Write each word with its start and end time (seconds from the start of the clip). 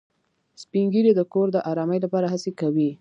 سپین 0.61 0.85
ږیری 0.93 1.11
د 1.15 1.21
کور 1.33 1.47
د 1.51 1.57
ارامۍ 1.71 1.99
لپاره 2.05 2.25
هڅې 2.33 2.51
کوي 2.59 2.89